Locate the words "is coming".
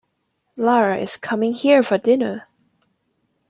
0.97-1.53